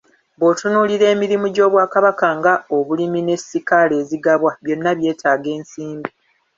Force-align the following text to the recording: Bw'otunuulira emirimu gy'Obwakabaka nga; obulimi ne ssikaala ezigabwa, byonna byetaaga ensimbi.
Bw'otunuulira 0.39 1.05
emirimu 1.13 1.45
gy'Obwakabaka 1.55 2.27
nga; 2.37 2.53
obulimi 2.77 3.19
ne 3.23 3.35
ssikaala 3.41 3.93
ezigabwa, 4.01 4.51
byonna 4.63 4.91
byetaaga 4.99 5.49
ensimbi. 5.57 6.09